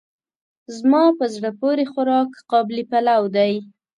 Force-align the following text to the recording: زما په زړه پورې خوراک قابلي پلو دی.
زما 0.77 1.03
په 1.17 1.25
زړه 1.35 1.51
پورې 1.61 1.83
خوراک 1.91 2.29
قابلي 2.51 2.83
پلو 2.91 3.23
دی. 3.35 3.53